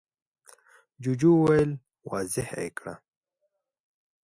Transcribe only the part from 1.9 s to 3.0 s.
واضح يې کړه!